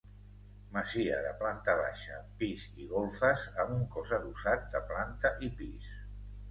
Masia 0.77 1.19
de 1.25 1.33
planta 1.41 1.75
baixa, 1.81 2.17
pis 2.41 2.65
i 2.85 2.89
golfes 2.97 3.47
amb 3.67 3.77
un 3.79 3.87
cos 3.99 4.19
adossat 4.21 4.69
de 4.79 4.87
planta 4.93 5.37
i 5.49 5.55
pis. 5.63 5.97